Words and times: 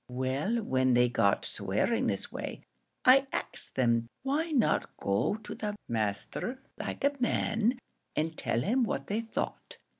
Well, 0.09 0.63
when 0.63 0.95
they 0.95 1.09
got 1.09 1.45
swearing 1.45 2.07
this 2.07 2.31
way, 2.31 2.63
I 3.05 3.27
axed 3.31 3.77
'em, 3.77 4.07
why 4.23 4.49
not 4.49 4.97
go 4.97 5.35
to 5.35 5.53
the 5.53 5.75
masther 5.87 6.57
like 6.79 7.03
a 7.03 7.15
man, 7.19 7.77
and 8.15 8.35
tell 8.35 8.61
him 8.63 8.83
what 8.83 9.05
they 9.05 9.21
thought. 9.21 9.77